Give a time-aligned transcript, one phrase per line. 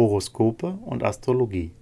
[0.00, 1.72] Horoskope und Astrologie.